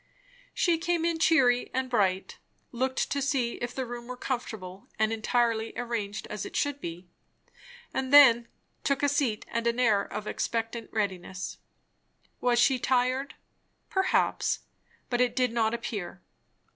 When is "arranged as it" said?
5.77-6.55